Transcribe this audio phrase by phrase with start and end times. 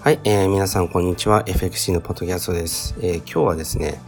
[0.00, 1.44] はい、えー、皆さんこんにちは。
[1.44, 2.94] FXC のポッドキャストです。
[3.02, 4.00] えー、今日はですね、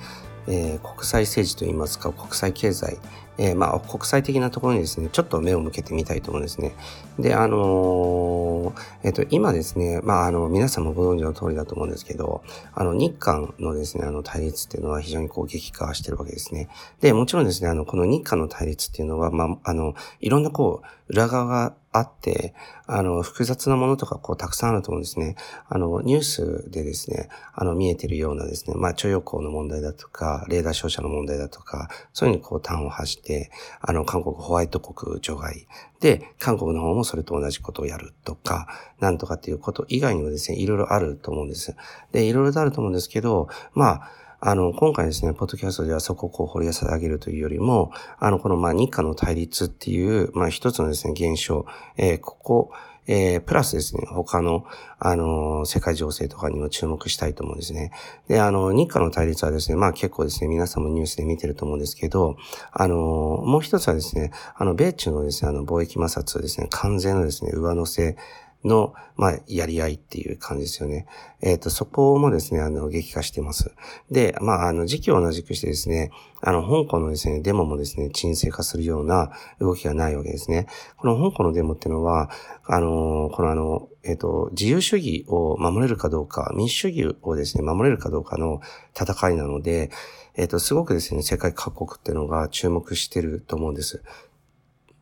[0.47, 2.97] えー、国際政治といいますか、国際経済、
[3.39, 6.77] えー、まあ、国際的なところにですね、ちょっと目を向けてみたいと思うんですね。
[7.19, 8.73] で、あのー、
[9.03, 16.69] えっ、と、今ですね、まあ、あの、皆さんもご存知の通りだと思うんですけど、あの、日韓のですね、あの、対立っていうのは非常にこう、激化してるわけですね。
[17.01, 22.55] で、もちろんですね、あの、この日韓の対立っていうのは、まあ、あの、いろんなこう、裏側があって、
[22.87, 25.35] あの、複雑なものとか、こう、たくさんあると思うんですね。
[25.69, 35.67] あの、ニュースでですね、あの、見えてるようなですね、まあ、徴用工の問題だとか、レーダー照射の問題だとか、そういうふうにこう、端を発して、あの、韓国ホワイト国除外。
[35.99, 38.69] で、韓国の方もそれと同じことをやるとか、
[39.01, 41.75] なんとかっていうこと以外にもですね、いろいろあると思うんです。
[42.13, 44.11] で、いろいろとあると思うんですけど、まあ、
[44.43, 51.67] あの、今回ですね、ポッドキャストではそこをこう掘り下げるというよりも、あの、この、まあ、日韓の対立っていう、まあ、一つのですね、現象、
[51.99, 52.71] えー、ここ、
[53.07, 54.65] えー、プラスですね、他の、
[54.99, 57.91] あの、世界情勢とかにも注目したいと思うんですね。
[58.29, 62.37] で、あの、日韓の対立はですね、まあ結構ですね、皆さんもニュースで見てると思うんですけど、
[62.73, 68.17] あの、もう一つはですね、あの、米中のですね、あの、貿易摩擦ですね、完全のですね、上乗せ、
[68.65, 71.07] の、まあ、やり合いっていう感じですよね。
[71.41, 73.73] えっ、ー、と、そこもですね、あの、激化してます。
[74.11, 76.11] で、まあ、あの、時期を同じくしてですね、
[76.43, 80.67] あの、香港のですね、デモもですね、沈静化するような動きがないわけですね。
[80.97, 82.31] この香港のデモっていうのは、
[82.65, 88.61] あの、このあの、えっ、ー、と、自由主義を守れるかどうか、民主主義をですね、守れるかどうかの
[88.99, 89.91] 戦いなので、
[90.37, 94.03] えっ、ー、と、すごくですね、世界各国っていうのが注目してると思うんです。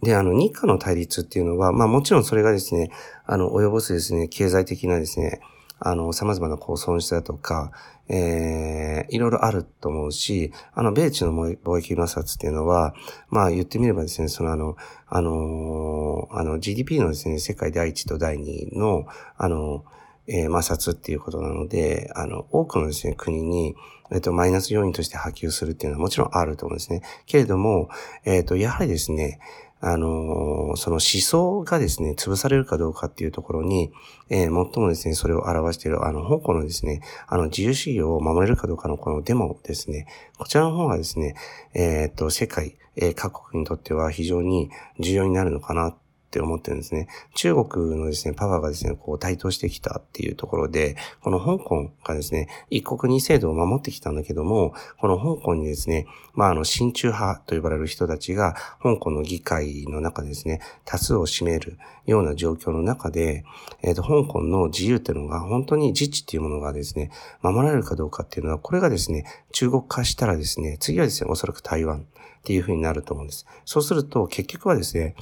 [0.03, 2.91] で、あの、日韓の対立っていうのは、まあもちろんそれがですね、
[3.27, 5.41] あの、及ぼすですね、経済的なですね、
[5.81, 7.73] あの、様々なこう損失だとか、
[8.09, 12.95] えー、いろいろあると思うし、あの、米中の貿易摩擦っていうのは、
[13.29, 14.77] まあ言ってみればですね、そのあの、
[15.09, 19.85] あの、あの GDP のですね、世界第一と第二の、あの、
[20.27, 23.75] えー、摩擦っていうことなので、あの、多くのですね、国に、
[24.11, 27.03] えっ、と、マイナス要因として波及するっていうのはもちろんあると思うんですね。
[27.27, 27.89] けれども、
[28.25, 29.39] えっ、と、やはりですね、
[29.81, 33.93] あの、その思想がですね、潰されるかどうかっていうところに、
[34.29, 40.07] えー、最もですね、それを表している、あの、方向のですね、あの、自由主義を守れるかどうかのこのデモですね、
[40.37, 41.37] こちらの方がですね、
[41.75, 45.95] えー、っと、世界、えー、各国にとっては非常に重要になるのかな
[46.29, 47.09] って思ってるんですね。
[47.35, 63.45] 中国のですね、パワーがですね、こう台頭してきたっていうところで、この香港がですね、一国二制度を守ってきたんだけども、この香港にですね、まあ、あの、親中派と呼ばれる人たちが、香港の議会の中でですね、多数を占めるような状況の中で、
[63.83, 67.11] えっ、ー、と、香港の自由っていうのが、本当に自治っていうものがですね、
[67.41, 72.07] 守られるかどうかっていうのは、これがですね、中国化したらですね、次はですね、おそらく台湾
[72.39, 73.47] っていうふうになると思うんです。
[73.65, 75.15] そうすると、結局はですね、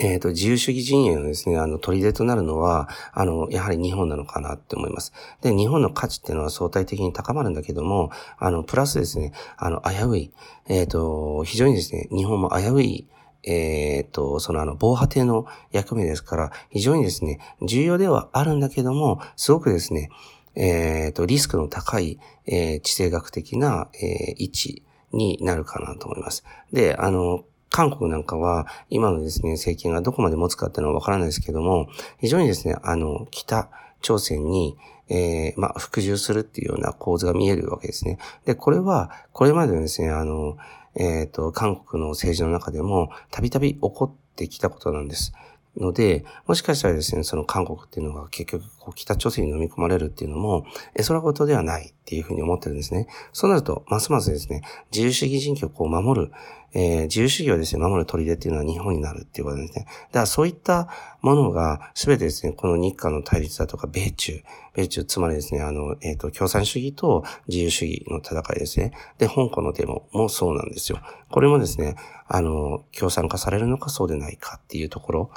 [0.00, 5.12] えっ、ー、と、自由主義陣営のですね、あの、取りとなるのは、あの、やはり日本なのかなって思います。
[5.42, 10.32] で、日本の価値っていうのは相対的に高まるんだけども、あの、プラスですね、あの、危うい、
[10.68, 13.06] えっ、ー、と、非常にですね、日本も危うい、
[13.42, 20.08] えっ、ー、と、そのあの、防波堤の役目ですから、非常にですね、重要ではあるんだけども、すごくですね、
[20.54, 24.82] えっ、と、リスクの高い、え地政学的な、え位置
[25.12, 26.44] になるかなと思います。
[26.72, 31.88] で、あの、韓国なんかは、今のですね、政権がどこまで持つかっていうのはわからないですけども、
[32.18, 33.68] 非常にですね、あの、北
[34.02, 34.76] 朝鮮に、
[35.08, 38.18] えー、まあ、服従するっていうような構図が見えるわけですね。
[38.44, 40.56] で、これは、これまでのですね、あの、
[40.94, 45.32] えっ、ー、と、韓国の政治の中でも、たびたび起こってきたことなんです。
[45.76, 53.06] ので、もしかしたらですね、その韓国っていうのが結局こう北朝鮮に飲み込まれるっていうのも、え、それはことではないっていうふうに思ってるんですね。
[53.32, 54.62] そうなると、ますますですね、
[54.92, 56.32] 自由主義人権を守る、
[56.72, 59.84] えー、自由主義をですね、守る砦っていうのは日本になるっていうことですね。
[59.84, 60.88] だからそういった
[61.20, 64.40] ものが、すべてですね、この日韓の対立だとか、米中、
[64.74, 68.92] 米中、つまりですね、あの、えっ、ー、と、共産主義と自由主義の戦いですね。
[69.18, 71.00] で、香港のデモもそうなんですよ。
[71.30, 71.96] これもですね、
[72.26, 75.30] あの、共産化されるのかそうでないかっていうところ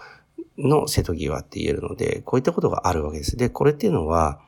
[0.58, 3.38] の瀬戸際って言えるので、こういったことがあるわけです。
[3.38, 4.40] で、これっていうのは、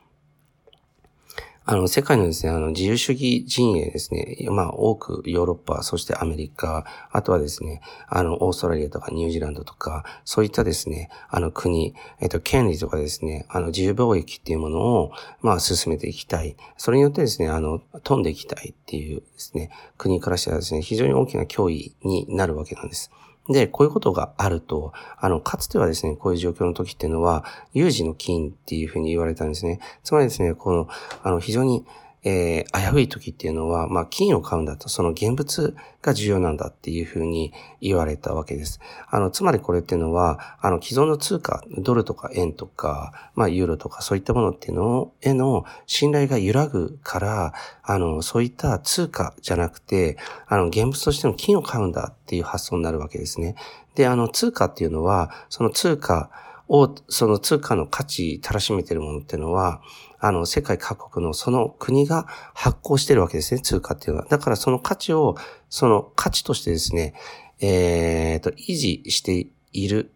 [1.67, 15.11] あの、世界のですね、あの、自由主義陣営ですね、まあ、多くヨーロッパ、そしてアメリカ、あとはですね、あの、オーストラリアとかニュージーランドとか、そういったですね、あの国、えっと、権利とかですね、あの、自由貿易っていうものを、
[15.41, 16.55] まあ、進めていきたい。
[16.77, 23.09] それによってですね、あの、飛んでいきたいっていうですね、国からしてはですね、非常に大きな脅威になるわけなんです。
[23.49, 29.79] で、こういうことがあると、あの、かつてはですね、こういう状況の時っていうのは、有事の金っていうふうに言われたんですね。
[30.03, 30.87] つまりですね、この、
[31.21, 31.85] あの、非常に、
[32.27, 38.79] えー、危うい時っていうのは、まあ、金を買うんだと、その現物が重要なんだっていうふうに言われたわけです。
[39.11, 50.17] あの、つまりこれっていうのは、あの、既存の通貨、ドルとか円とか、まあ、ユーロとかそういったものっていうのへの信頼が揺らぐから、あの、そういった通貨じゃなくて、
[50.47, 53.55] あの、現物としての金を買うんだっていう発想になるわけですね。
[53.93, 56.31] で、あの、通貨っていうのは、その通貨、
[56.67, 59.81] を、その通貨の価値、たらしめてるものっていうのは、
[60.19, 64.27] あの、世界各国のその国が発行してるわけですね、通貨っていうのは。
[64.27, 65.35] だからその価値を、
[65.69, 67.13] その価値としてですね、
[67.59, 70.11] えっ、ー、と、維持している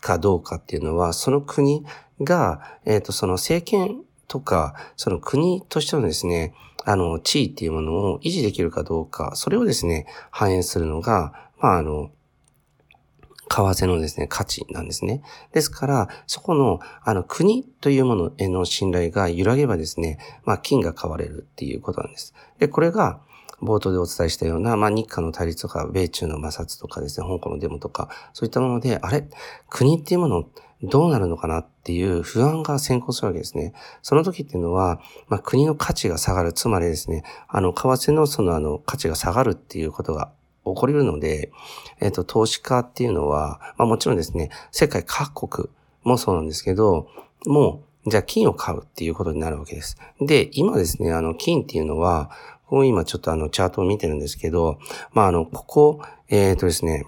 [0.00, 1.84] かどうかっていうのは、その国
[2.22, 12.10] が、えっ、ー、と、その政権とか、その国としてのですね、あの、地位っていうものを維持できるかどうか、それをですね、反映するのが、まあ、あの、
[13.48, 15.22] 為替のですね、価値なんですね。
[15.52, 22.34] ですから、そこの、あの、国というものへの信頼が揺らげばですね、まあ、金が買われるっていうことなんです。
[22.58, 23.20] で、これが、
[23.62, 29.26] 冒頭でお伝えしたような、まあ、日韓の対立とか、米中の摩擦とかですね、香港のデモとか、そういったもので、あれ？
[29.70, 30.44] 国っていうもの、
[30.82, 33.72] どうなるのかなっていう不安が先行するわけですね。
[34.02, 36.52] その時っていうのは、まあ、国の価値が下がる。
[36.52, 40.32] つまりですね、あの、為替のそのあの、価値が下がるっていうことが
[40.74, 41.50] 起こりるので、
[42.00, 45.68] えっ、と、投資家っていうのは、まあもちろんですね、世界各国
[46.02, 47.08] もそうなんですけど、
[47.46, 49.96] もう、じゃあ金を買うっていうことになるわけです。
[50.20, 52.30] で、今ですね、あの、金っていうのは、
[52.66, 54.78] こう今ちょっとあの、チャートを見てるんですけど、
[55.12, 57.04] まああの、ここ、えっ、ー、とですね、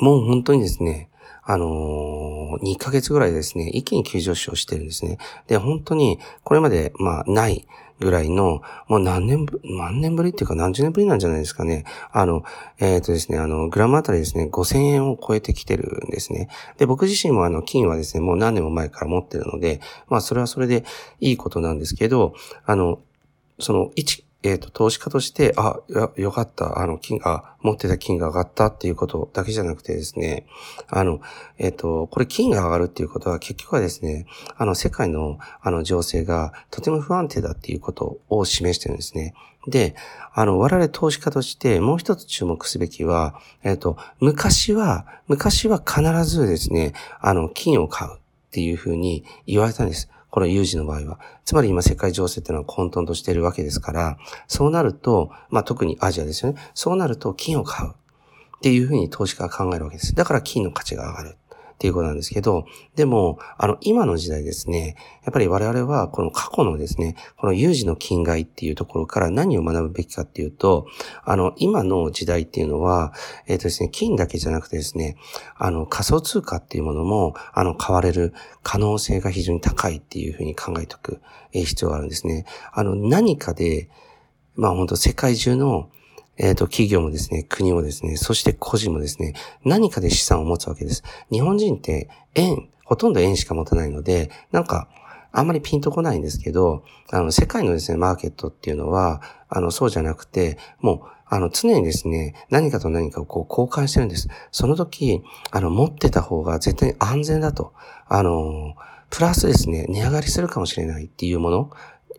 [0.00, 1.08] もう本当にですね、
[1.42, 5.18] あのー、2ヶ月ぐらいですね、一気に急上昇してるんですね。
[5.48, 7.66] で、本当に、これまで、まあ、ない、
[8.00, 11.84] ぐらいの、もう何年ぶ、何年ぶりっていうか何十年ぶりなんじゃないですかね。
[12.12, 12.42] あの、
[12.78, 16.48] えっ、ー、とですね、あの、グラムあたりですね、5000円を超えてきてるんですね。
[16.78, 20.84] で、僕自身もあの、金はですね、もう何年も前から持ってるので、まあ、それはそれで
[21.20, 23.00] いいことなんですけど、あの、
[23.58, 25.80] その、1、えっ、ー、と、投資家として、あ、
[26.16, 30.46] よ、かった、あの、金が、持ってた金が上がったっていうことだけじゃなくてですね、
[30.88, 31.20] あの、
[31.58, 34.26] えっ、ー、と、これ金が上がるっていうことは結局はですね、
[34.56, 39.34] あの、世界の、あの、情勢がとても不安定だっていうことを示してるんですね。
[39.66, 39.94] で、
[40.32, 48.18] あの、我々投資家としてもう一つ注目すべきは、えっ、ー、と、昔は、昔は必ずですね、あの、金を買うっ
[48.52, 50.08] ていうふうに言われたんです。
[50.30, 51.18] この有事の場合は。
[51.44, 56.58] つまり今世界情勢っていうのは混沌としているわけですから、そうなると、まあ特にアジアですよね。
[56.74, 57.94] そうなると金を買うっ
[58.62, 60.14] ていうふうに投資家は考えるわけです。
[60.14, 61.36] だから金の価値が上がる。
[61.80, 70.86] っていうことなんですけど、でも、あの、今の時代ですね、やっぱり我々はこの過去のですね、この有事の金害っていうところから何を学ぶべきかっていうと、
[71.24, 73.14] あの、今の時代っていうのは、
[73.46, 75.16] えっ、ー、とですね、金だけじゃなくてですね、
[75.56, 82.44] あの、仮想通貨っていうものも、あの、買われる可能性が非常に高いっていうふうに考えておく必要があるんですね。
[82.74, 83.88] あの、何かで、
[84.54, 85.88] まあ本当世界中の
[86.42, 91.02] えっ、ー、と、企業もですね、国もですね、そして個人もですね、何かで資産を持つわけです。
[91.30, 94.88] 日本人って円、ほとんど円しか持たないので、なんか、
[95.32, 99.20] あんまりピンとこないんですけど、あの、世界のですね、マーケットっていうのは、
[99.50, 104.28] あの、そうじゃなくて、もう、あの、常にですね、何かと何かをこう交換してるんです。
[104.50, 107.74] その時、あの、持ってた方が絶対安全だと。
[108.08, 108.74] あの、
[109.10, 111.70] プラスですね、値上がりするかもしれないっていうもの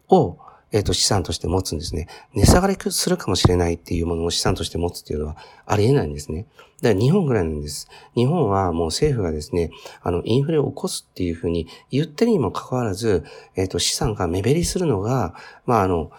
[0.10, 0.38] を、
[0.72, 2.08] えっ、ー、と、資産として持つんですね。
[2.34, 6.48] 値下がりするかもしれないっていうものを資産として持つっていうのはありえないんですね。
[6.82, 7.90] だから日本ぐらいなんです。
[8.16, 13.24] 日本はもう政府がですね、あの、インフレを起こすっていうふうに言ってるにもかかわらず、
[13.56, 16.12] えっ、ー、と、資産が目減りするのが、まあ、あの、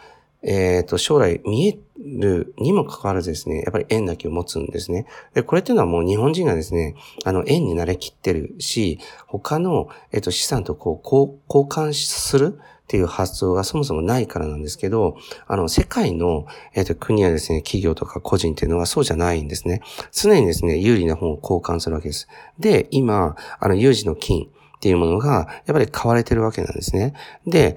[0.43, 5.07] えっ、ー、と、将来見えるにもかかわらずですね、やっぱり円だけを持つんですね。
[5.35, 12.59] で、これっていうのはもう日本人がですね、あの、円に慣れきってるし、他の、えっ、ー、と、資産とこう、交換する
[12.93, 16.45] っていう発想がそもそもないからなんですけど、あの、世界の、
[16.75, 19.81] えっ、ー、と、国やですね、企業とか個人っていうのはそうじゃないんですね。
[20.13, 22.29] 常にですね、有利な本を交換するわけです。
[22.59, 24.49] で、今、あの、有事の金、っ
[24.83, 27.15] ていうものが、やっぱり買われてるわけなんですね。
[27.47, 27.77] で、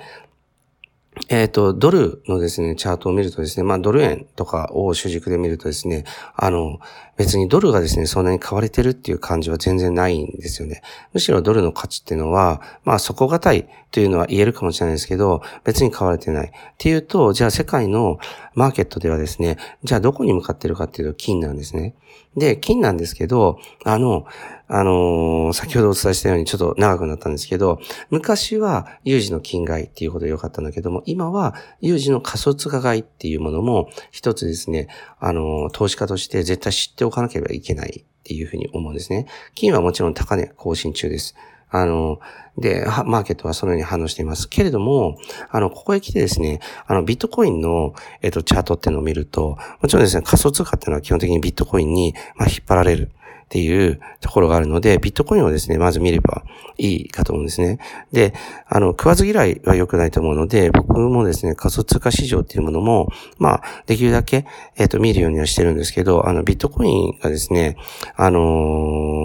[1.29, 6.03] えっ、ー、と、ドルのですね、チャートを見るとですね、まあ、ドル円とかを主軸で見るとですね、
[6.35, 6.79] あの、
[7.17, 10.81] 別にドルがですね、そんなに買われてるっていう感じは全然ないんですよね。
[11.13, 16.47] むしろドルの価値っていうのは、まあ、底堅いというのは言えるかもしれないですけど、別に買われてない。
[16.47, 18.19] っていうと、じゃあ世界の
[18.53, 21.95] マーケットではですね、じゃあどこに向かってるかっていうと金なんですね。
[22.35, 24.25] で、金なんですけど、あの、
[24.67, 27.79] あのー、先ほどお伝えしたようにちょっと長くなったんですけど、
[28.09, 34.87] 昔は有事の金買いっていうことでよかったんだけども、今は有事の仮想通貨買いっていうものも一つですね、
[35.19, 39.27] あのー、投資家として絶対知っておかなければいけないっていうふうに思うんですね。
[39.53, 41.35] 金はもちろん高値更新中です。
[41.69, 42.19] あの、
[42.57, 44.47] で、マーケットはそのように反応しています。
[44.47, 45.17] けれども、
[45.49, 53.11] あの、ここへ来てですね、あの、ビットコインの、えっ、と、チャートっていうのを見ると、もちろんですね、仮想通貨っていうのは基本的にビットコインに、まあ、引っ張られる。
[53.45, 56.43] っていうところがあるので、ビットコインをですね、まず見れば
[56.77, 57.77] いいかと思うんですね。
[58.11, 58.33] で、
[58.67, 67.77] あの、食わず嫌いは良くないと思うので、僕もですね、仮想通貨市場っていうものも、まあ、できるだけ、えっ、ー、と、見るようにはしてるんですけど、あの、ビットコインがですね、
[68.15, 68.39] あの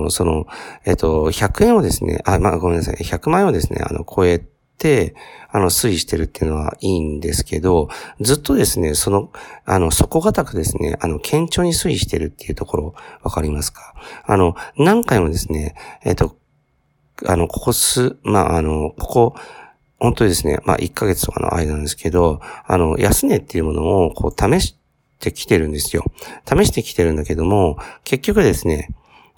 [0.07, 0.47] ー、その、
[0.85, 4.43] えっ、ー、と、100円をですね、あ、まあ、ごめんなさい、100万円をですね、あの、超え、
[5.53, 7.89] あの、推移してるっていうのはいいんですけど、
[8.21, 9.31] ずっとですね、その、
[9.65, 13.95] あの、底堅くですね、あの、堅調に推移してるっていうところ、わかりますか？
[14.25, 16.37] あの、何回もですね、えっ、と、
[17.27, 19.35] あの、ここす、まあ、あの、ここ、
[19.99, 24.77] 本当にですね、まあ、1ヶ月とかの間なんですけど、あの、安値っていうものを、こう、試し
[25.19, 26.05] てきてるんですよ。
[26.47, 28.89] 試してきてるんだけども、結局ですね、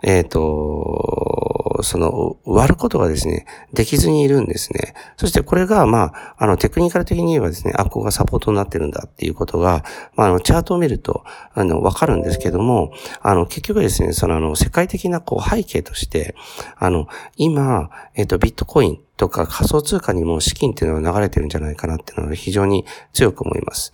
[0.02, 4.94] えっ、ー、と、その、割ることがですね、できずにいるんですね。
[5.16, 16.34] そしてこれが、まあ、あの、テクニカル的に言えばですね、あ、ここがサポートになってるんだっていうことが、まあ、あの、チャートを見ると、あの、わかるんですけども、あの、結局ですね、その、あの、世界的な、こう、背景として、
[16.76, 17.06] あの、
[17.36, 23.92] 今、えっ、ー、と、ビットコインとか仮想通貨にも資金っていうのが流れてるんじゃないかなっていうのは非常に強く思います。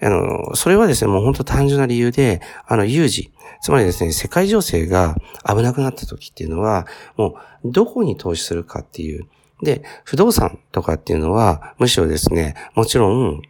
[0.00, 6.86] あの、それはですね、もう本当単純な理由で、あの、有事、つまりですね、世界情勢が危なくなった時っていうのは、
[7.16, 9.26] もう、どこに投資するかっていう。
[9.62, 13.42] で、不動産とかっていうのは、むしろですね、もちろん、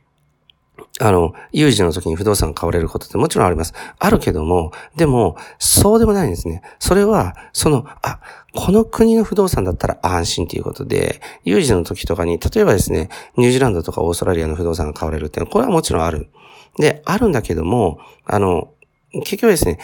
[1.01, 3.73] あの、有事の時に不動産買われることってもちろんあります。
[3.99, 6.63] あるけども、でも、そうでもないんですね。
[6.79, 8.21] それは、その、あ、
[8.55, 16.29] この国の不動産だったら安心っていうことで、有事の時とかに、例えばですね、ニュージーランドとかオーストラリアの不動産が買われるっていうのは、これはもちろんある。
[16.79, 18.71] で、あるんだけども、あの、
[19.13, 19.79] 結局ですね、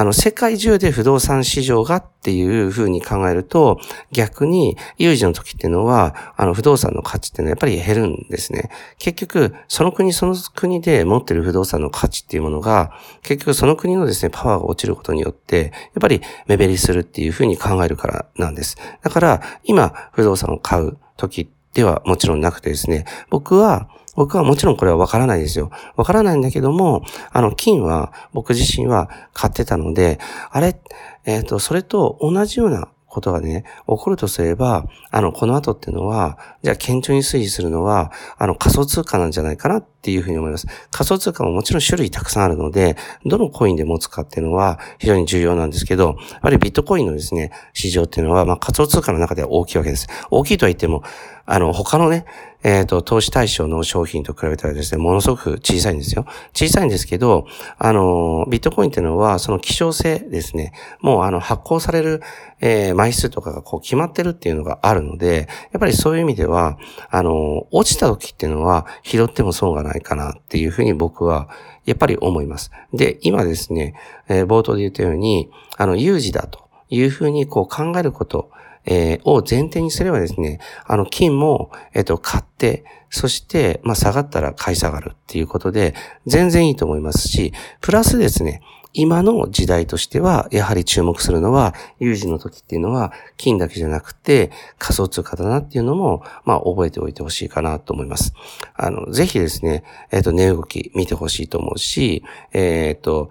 [0.00, 3.80] あの、世界中で不動産市場がっていうふうに考えると、
[4.12, 8.70] 逆に有事の時っていうのは、あの、不動産の価値っていうのはやっぱり減るんですね。
[9.00, 18.76] 結局、その国その国で持ってる不動産の価値っていうものが、結局その国のですね、パワーが落ちることによって、やっぱり目減りするっていうふうに考えるからなんです。
[19.02, 23.88] だから、今、不動産を買う時ではもちろんなくてですね、僕は、
[24.18, 25.70] 僕はもちろんこれはわからないですよ。
[25.94, 30.18] わからないんだけども、あの、金は僕自身は買ってたので、
[30.50, 30.80] あれ、
[31.24, 40.66] えっ、ー、と、それと同じようなことがね、起こるとすれば、あの、この後っていうのは、じゃあ顕著に推移するのは、あの、仮想通貨なんじゃないかなっていうふうに思います。
[40.90, 50.08] 仮想通貨ももちろん種類たくさんあるので、どのコインで持つかっていうのは非常に重要なんですけど、やはりビットコインのですね、市場っていうのは、まあ仮想通貨の中では大きいわけです。
[50.30, 51.02] 大きいとは言っても、
[51.46, 52.26] あの、他のね、
[52.64, 56.26] えっ、ー、と、投資対象の商品と比べたらですね、ものすごく小さいんですよ。
[56.52, 57.46] 小さいんですけど、
[57.78, 62.20] あの、ビットコインっていうのは、その希少性ですね、もうあの、発行される、
[62.60, 66.78] えー、枚数とかがこう決まってるっていうのがあるので、やっぱりそういう意味では、
[67.10, 71.48] あの、落ちた時っていうのは拾っても損がないかなっていうふうに僕は、
[71.84, 72.70] やっぱり思います。
[72.92, 73.94] で、今ですね、
[74.28, 78.50] えー、冒頭で言ったように、あの、有事だというふうにこう考えること、
[78.84, 85.94] えー、を前提にすればですね、あの、金も、えっ、ー、と、買って、そして、まあ、下がったら買い下がるっていうことで、
[86.26, 88.62] 全然いいと思いますし、プラスですね、
[88.94, 98.32] 今の時代としては、やはり注目するのは、有事の時っていうのは、金だけじゃなくて、仮想通貨だなっていうのも、まあ、覚えておいてほしいかなと思います。
[98.74, 103.30] あの、ぜひですね、えっ、ー、と、値動き見てほしいと思うし、えっ、と、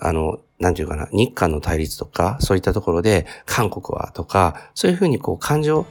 [0.00, 5.86] あの、なんていうかな、日韓の対立とか、そういったところで、韓国はとか、そういうふうにこう感情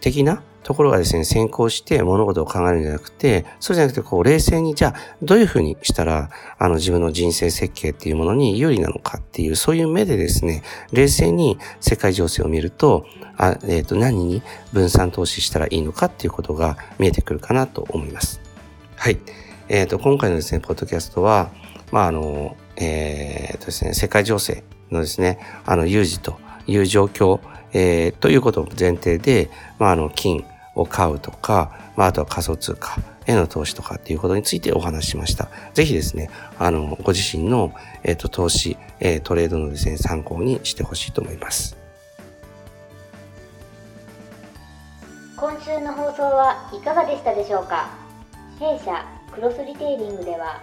[0.00, 18.40] 的なところがですね、先行して物事を考えるんじゃなくて、そうじゃなくて、こう、冷静に、じゃあ、どういうふうにしたら、あの、自分の人生設計っていうものに有利なのかっていう、そういう目でですね、冷静に世界情勢を見ると、あえっ、ー、と、何に分散投資したらいいのかっていうことが見えてくるかなと思います。
[18.96, 19.18] はい。
[19.68, 21.50] えっ、ー、と、今回のですね、ポッドキャストは、
[21.92, 27.40] まあ、あの、えー、とですね、世界情勢のですね、あの、有事という状況、
[27.72, 35.48] えー、ということを前提で、まあ、あの、金を買うとか、まあ、あとは仮想通貨への投資とかっていうことについてお話ししました。
[35.74, 41.76] ぜひですね、あの、ご自身の、えっ、ー、と、投資、えー、トレードのですね、参考にしてほしいと思います。
[45.36, 47.90] 今週の放送はいかがでしたでしょうか？
[48.58, 49.04] 弊社
[49.34, 50.62] クロスリテイリングでは